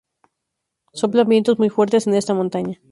[0.93, 2.79] Soplan vientos muy fuertes en esta montaña.